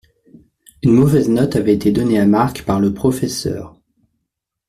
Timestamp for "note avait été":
1.29-1.91